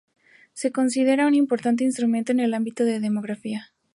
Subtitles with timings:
[0.53, 3.71] Se considera un importante instrumentos en el ámbito de la demografía.